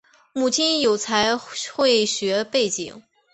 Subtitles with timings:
[0.33, 3.03] 母亲有财会学背景。